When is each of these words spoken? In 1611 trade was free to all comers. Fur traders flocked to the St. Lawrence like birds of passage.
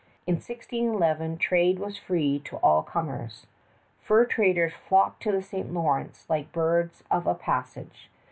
In 0.25 0.33
1611 0.37 1.37
trade 1.37 1.77
was 1.77 1.95
free 1.95 2.39
to 2.45 2.55
all 2.63 2.81
comers. 2.81 3.45
Fur 4.01 4.25
traders 4.25 4.73
flocked 4.73 5.21
to 5.21 5.31
the 5.31 5.43
St. 5.43 5.71
Lawrence 5.71 6.25
like 6.27 6.51
birds 6.51 7.03
of 7.11 7.37
passage. 7.39 8.09